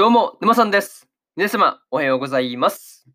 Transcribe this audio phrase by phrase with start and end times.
[0.00, 1.10] どうも、沼さんです。
[1.36, 3.06] 皆様、おはようございます。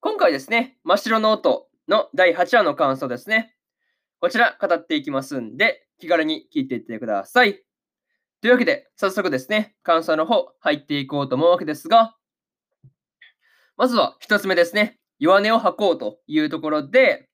[0.00, 3.54] 今回ですね、真っ白の音の第8話の感想ですね。
[4.20, 7.62] こちら、語っていきますんで、気軽に聞いていってください。
[8.40, 12.16] というわけで、早速ですね、感想の方、入っていこうと思うわけですが、
[13.76, 17.28] まずは一つ目ですね、弱音を吐こうというところで、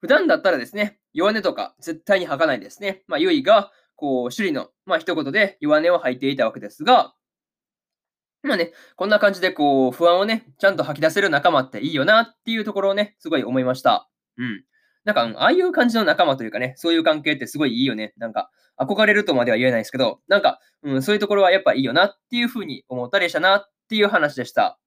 [0.00, 3.02] 普段だったらですね、弱音とか絶対に吐かないですね。
[3.08, 7.14] まあ、ゆいが、こう、首里の、まあ、一言で弱音を吐いていたわけですが、
[8.42, 14.08] まあね、こんな感じでこう、不安をね、ちゃんと吐き出せる仲間っていいよなっていうところをね、すごい思いました。
[14.36, 14.64] うん。
[15.04, 18.14] なんか、ああいう感じの仲間というかね、そういう関係ってすごいいいよね。
[18.16, 24.78] なんか、憧れるとまでは言えないですけど、なんか、うん、そういうところはやっぱいいよなっていうふうに思ったりしたなっていう話でした。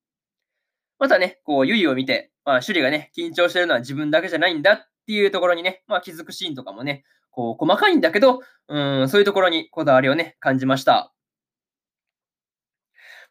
[0.99, 11.14] またね、こう、ゆいを見て、まあ、シュリがね、緊張してるのは自分だけじゃないんだっていうところにね、まあ、気づくシーンとかもね、こう、細かいんだけど、うん、そういうところにこだわりをね、感じました。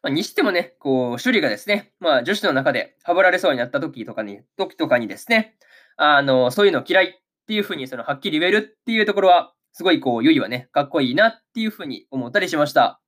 [0.05, 5.57] まあ、にしてもね、こう、首里がですね、まあ、女子の中ではぶられそうになった時とかに、時とかにですね、
[5.97, 7.09] あの、そういうの嫌いっ
[7.47, 13.01] ていうふうに、その、はっきり言えるっていうところは、すごい、こう、ゆいはね、かっこいいなっていうふうに思ったりしました。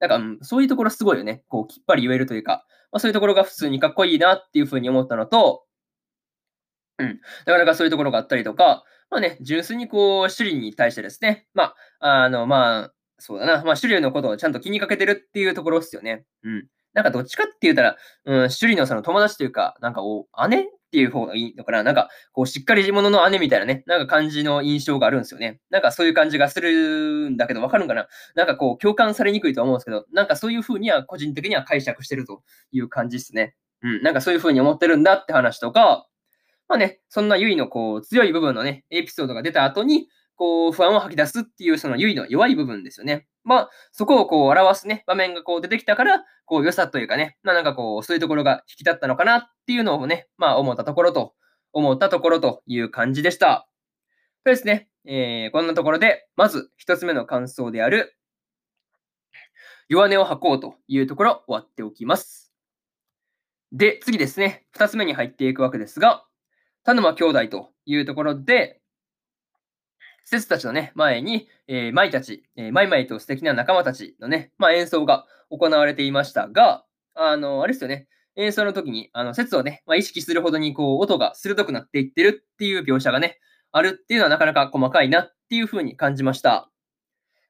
[0.00, 1.44] なんか、うん、そういうところすごいよね。
[1.48, 5.64] こう、きっぱり言えるというか、まあ、そういうところが普通にかっこいいなっていうふうに思ったのと、
[6.98, 13.64] うん、なかなかそういうところがあったりとか、まあね、純粋にこう、首里に対してですね、まあ、あの、まあ、そうだな。
[13.64, 16.24] まあ、シュリのことをちゃんと気にかけてるっていうところですよね。
[16.44, 16.66] うん。
[16.94, 21.82] なんかどっちかって言ったら、うん、シュリのその友達というか、なんかお姉っていう方がいいのかな。
[21.82, 25.60] なんか、こう、しっかり者の姉みたいなね、なんか感じの印象があるんですよね。
[25.68, 33.54] なんかそういう感じがするんだけど、わかるんかななんかこう、共感されにくいと思うんですけど、なんかそういう風には個人的には解釈してるという感じですね。
[33.82, 34.02] うん。
[34.02, 36.06] なんかそういう風に思ってるんだって話とか、
[36.68, 43.26] まあね、そんなユイのこう、強い部分のね、エピソードが出た後に、こう、不安を吐き出すっていう、そのユイの弱い部分ですよね。
[43.42, 51.34] まあ、そこをこう表すね、場面がこう出てきたから、こう、良さというかね、まあなんかこう、そういうところが引き立ったのかなっていうのをね、まあ思ったところと、
[51.72, 53.68] 思ったところという感じでした。
[54.46, 58.16] そうですね、えー、こんなところで、まず一つ目の感想である、
[59.88, 62.52] 弱音を吐こうというところ、終わっておきます。
[63.72, 66.24] で、次ですね、二つ目に入っていくわけですが、
[66.84, 68.80] 田沼兄弟というところで、
[70.28, 76.84] 施設たちのね、前に、えー、舞たち、えー、マイマイと素敵な仲間たちのね、まあ、演奏が行われていましたが、
[77.14, 83.38] あの、あれですよね、演奏の時に、あの、説をね、まあ、意識するほどに、こう、音が鋭くなっていってるっていう描写がね、
[83.72, 86.70] あるっていうのはなかなか細かいなっていうふうに感じました。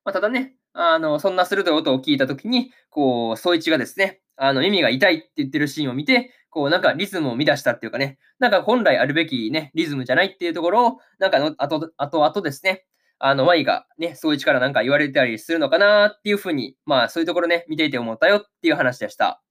[0.04, 12.86] まあ、ただね、あの、そんな鋭い音を聞いた時に、こう、総一がですね、あの、耳が痛いって言ってるシーンを見て、こう、なんかリズムを乱したっていうかね、なんか本来あるべきね、リズムじゃないっていうところを、なんかの、あと、あと、あとですね、
[13.18, 19.42] あの、Y がね、そういう力なんか言われたりするのかなっていうふうに、まあ、そういうところね、見ていて思ったよっていう話でした。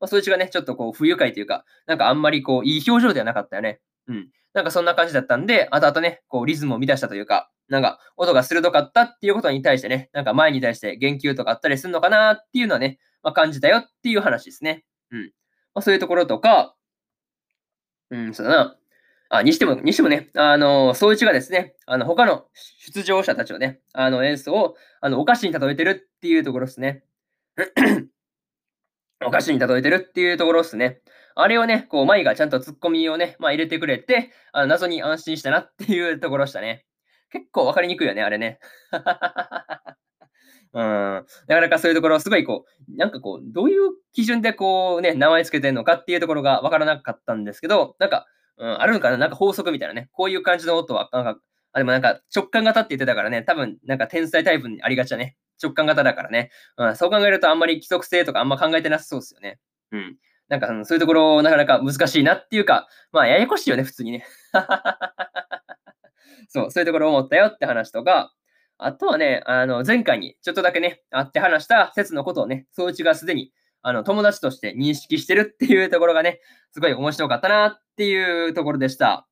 [0.00, 3.80] まあ、そういうがね、ちょっとこう、不愉快というか、なんかあんまりこう、いい表情ではなかったよね。
[4.08, 4.28] うん。
[4.52, 14.84] なんかそんな感じだったんで、あとあとね、こう、リズムを乱したというか、なんか、音が鋭かったっていうことに対してね、なんか前に対して言及とかあったりするのかなっていうのはね、まあ、感じたよっていう話ですね。
[15.10, 15.32] うん。
[15.74, 16.74] まあ、そういうところとか、
[18.10, 18.76] うん、そうだな。
[19.30, 27.02] あ、にしても、にしてもね、あの、総一がですね、あの、他の出場者たちをね、あの、演奏を、あの、お菓子に例えてるっていうところですね。
[29.24, 31.00] お菓子に例えてるっていうところですね。
[31.34, 36.84] あれをね、こう、舞がちゃんとツッコミをね、まあ入れてくれて、あの謎に安心したなっていうところでしたね。
[37.30, 38.58] 結構わかりにくいよね、あれね。
[40.74, 40.82] うん。
[41.48, 48.26] なかなかそういうところ、すごいこう、なんかこう、どういう基準でこうね、名前つけてんのかっていうところがわからなかったんですけど、なんか、
[48.58, 49.16] うん、あるのかな？
[49.16, 50.08] なんか法則みたいなね。
[50.12, 51.38] こういう感じの音は、なんか、
[51.72, 55.36] あ、でもなんか直感型って言ってたからね、多分なんか天才タイプにありがちだね。
[55.62, 56.50] 直感型だからね。
[56.76, 59.58] うん、そう考えるとあんまり規則性とかあんま考えてなさそうですよね。
[59.92, 60.16] うん。
[60.48, 64.26] なんか、うん、そういうところなかなか難しいなっていうか、まあややこしいよね、普通にね。
[66.48, 68.34] そう、そういうところ思ったよって話とか、
[68.78, 76.40] あとはね、あの、前回にちょっとだけね、会って話した説のことをね、総一がすでに、あの、友達として認識してるっていうところがね、
[76.72, 79.28] すごい面白かったなっていうところでした。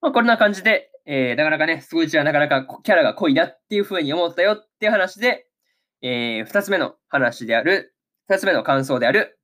[0.00, 5.46] まあ、こんな感じで、えー、なかなかね、総一はなかなかキャラが濃いなっていうふうに思ったよっていう話で、
[6.02, 7.94] えー、二つ目の話である、
[8.28, 9.38] 二つ目の感想である、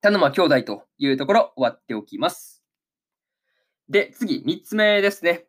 [0.00, 2.62] 田沼兄弟というところ終わっておきます。
[3.88, 5.47] で、次、三つ目ですね。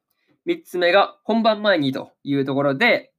[0.50, 3.14] 3つ目が本番前にというところで、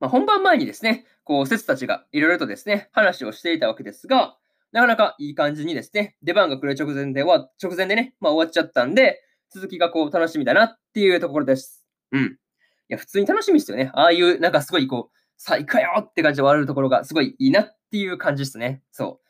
[0.00, 4.36] まあ、本番前にですね、こう、説たちがいろいろとですね、話をしていたわけですが、
[4.72, 11.86] なかなかいい感じにですね、出番が来る直前で終わ直前でね、まあ、終わっちゃったんで、続きがこう、楽しみだなっていうところです。
[12.10, 12.24] うん。
[12.24, 12.36] い
[12.88, 13.90] や、普通に楽しみですよね。
[13.94, 18.82] ああいう、なんかすごいこう、さあ、行くよって感じで終わるところがすごいいいなっていう感じですね。
[18.90, 19.28] そう。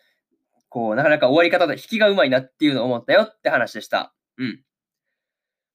[0.70, 4.14] こう、なかなか終わり方で引きがうまいなっていうのを思ったよって話でした。
[4.38, 4.62] うん。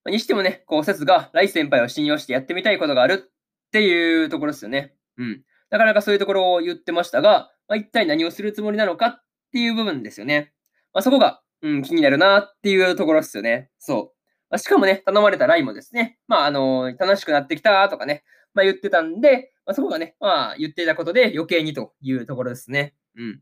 [0.09, 4.93] にしてもね、こう、説が、来先輩を信用してやってみたいことがあるっていうところですよね。
[5.17, 5.43] うん。
[5.69, 10.53] なかなかそういうところを言ってましたが、まあ、一体何をするつもりなのかっていう部分ですよね。
[10.93, 13.69] まあ、そこが、うん、気になるなっていうところですよね。
[13.79, 14.03] そう。
[14.49, 18.23] まあ、しかもね、頼まれた LINE もですね、まあ、あのー、楽しくなってきたとかね、
[18.53, 22.93] まあ、言ってたんで、まあ、そこがね、まあ、言っていたことで余計にというところですね。
[23.17, 23.41] うん。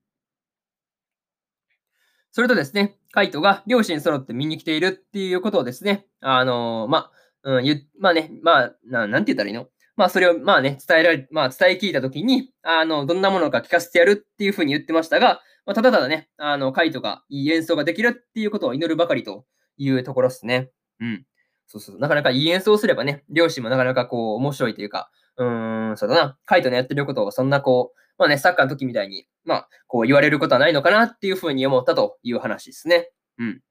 [2.31, 7.11] それとですね、カイトが両親揃って見に来ているっていうことをですね、あのー、ま
[7.43, 9.67] あ、うん、ゆまあね、まあな、んて言ったらいいの？
[9.97, 19.45] まあ、それを、まあね、伝えられ、まあ、伝え聞いたときに、あの、どんなものか聞かせてやるっていうふうに言ってましたが、まあ、ただただね、あの、カイトがいい演奏ができるっていうことを祈るばかりと
[19.77, 20.71] いうところですね。
[21.01, 21.25] うん。
[21.67, 21.99] そうそう。
[21.99, 25.11] なかなかいい演奏をすればね、両親もなかなかこう、面白いというか、
[25.41, 33.09] うーん、そうだな、カイトのやってることをそんなこう、まあね、サッカーの時みたいに、まあ、こう言われることはないのかなっていうふうに思ったという話ですね。
[33.39, 33.61] うん。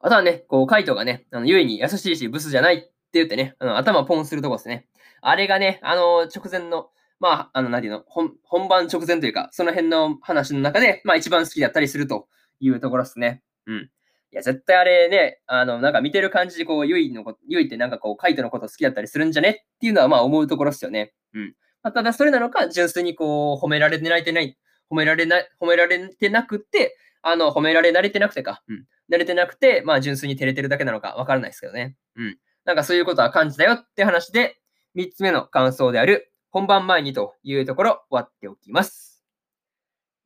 [0.00, 4.88] あとはね、こう、カイトがね、あの、ゆえに優しいし、ブスじゃないって言ってね、あの頭ポンするとこですね。
[5.20, 6.90] あれがね、あの、直前の、
[7.20, 12.28] まあ、あの、何ていうの、本、本番直前というか、その辺の話の中で、まあ一番好きだったりすると
[12.60, 13.42] いうところですね。
[13.66, 13.90] うん。
[14.32, 21.12] いや、絶対あれね、あの、なんか見てる感じで、こう、ゆいのこと、ゆいってなんかこう、カイトのこと好きだったりするんじゃねっていうのは、まあ思うところですよね。
[21.34, 21.54] うん。
[21.82, 24.56] まあ、ただ、それなのか、純粋にこう、褒められてないてない、
[24.90, 28.86] 褒められない、褒められてなくて、あの、褒められ慣れてなくてか、うん。
[29.12, 31.96] 慣れてなくて、まあ純粋に照れてるだけなのかわからないですけどね。
[32.16, 32.38] うん。
[32.64, 34.60] なんかそういうことは感じたよって話で、
[34.94, 39.24] 3つ目の感想である、本番前にというところ、終わっておきます。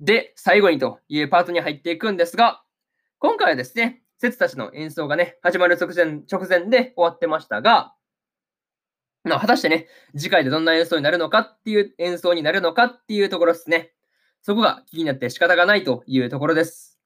[0.01, 2.64] で、最後にというパートに入っていくんですが、
[3.25, 7.95] 今回はですね、節たちの演奏がね、始まる直前、直前で終わってましたが、
[9.23, 13.93] まあ、果たしてね、次回でどんな演奏になるのかっていう演奏になるのかっていうところですね。
[14.43, 16.99] そこが気になって仕方がないというところです。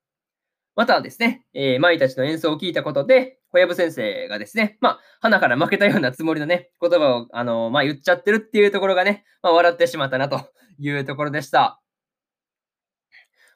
[0.75, 10.51] またですね、えー、舞たちの演奏を聞いたことで、小籔先生がですね、まあ、花から負けたようなつもりのね、言葉を、あのー、まあ、言っちゃってるっていうところがね、まあ、笑ってしまったなと
[10.81, 11.81] いうところでした。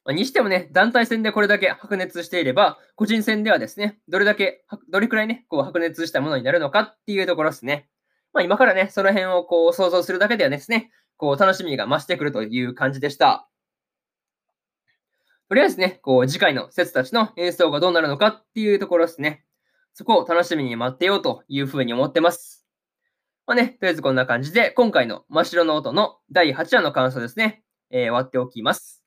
[0.05, 7.89] まにしてもね、団体戦でこれだけ白熱していれば、個人戦ではですね、どれだけ、どれくらいね、こう白熱したものになるのかっていうところですね。
[8.33, 13.49] まあ今からね、その辺をこう想像するだけではですね、こう楽しみが増してくるという感じでした。
[15.49, 19.45] とりあえずね、こう次回の説たちの演奏がどうなるのかっていうところですね。
[19.95, 22.67] そこを楽しみに待ってようというふうに思ってます。
[23.47, 29.02] まあね、とりあえずこんな感じで、今回の真っ白の音の第8話の感想ですね、えー、終わっておきます。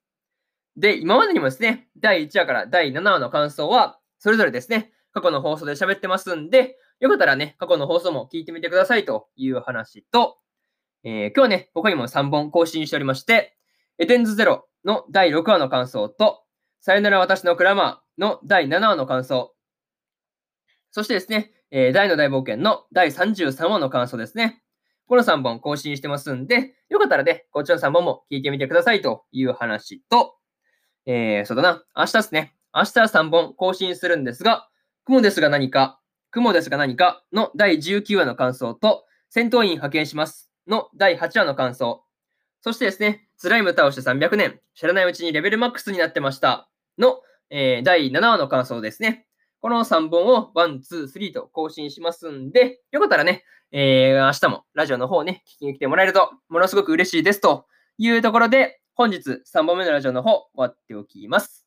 [0.78, 10.38] で、今までにもですね、第1話から第7話の感想は、それぞれですね、過去の放送で喋ってますんで、よかったらね、過去の放送も聞いてみてくださいという話と、
[11.04, 13.56] えー、今日はね、他にも3本更新しておりまして、
[13.98, 16.44] エテンズゼロの第6話の感想と、
[16.82, 19.54] さよなら私のクラマーの第7話の感想、
[20.92, 24.62] そしてですね、えー、大の大冒険の第33話の感想ですね。
[25.08, 30.35] この3本更新してますんで、よかったらね、こっちの3本も聞いてみてくださいという話と、
[31.06, 31.84] えー、そうだな。
[31.96, 32.56] 明日ですね。
[32.74, 34.68] 明日は3本更新するんですが、
[35.06, 36.00] 雲ですが何か、
[36.32, 42.04] 雲ですが何かの第19話の感想と、戦闘員派遣しますの第8話の感想。
[42.62, 49.28] そしてですね、スライム倒して300年、知らないうちにレベルマックスになってましたの、えー、第7話の感想ですね。
[49.62, 61.66] この3本を1、2、3と更新しますんで、よかったらね、えー、明日もラジオの方ね、聞きに来てもらえると、ものすごく嬉しいですというところで、本日3本目のラジオの方、終わっておきます。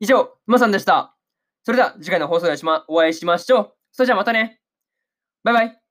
[0.00, 1.16] 以上、まさんでした。
[1.64, 2.56] それでは次回の放送で
[2.88, 3.74] お会いしましょう。
[3.90, 4.60] それじゃあまたね。
[5.44, 5.81] バイバイ。